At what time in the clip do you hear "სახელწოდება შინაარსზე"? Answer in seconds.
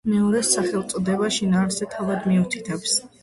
0.55-1.89